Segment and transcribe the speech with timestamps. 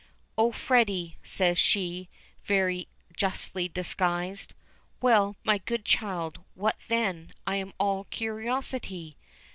[0.35, 2.09] "Oh, Freddy," says she,
[2.43, 4.55] very justly disgusted.
[4.99, 7.33] "Well, my good child, what then?
[7.45, 9.15] I'm all curiosity."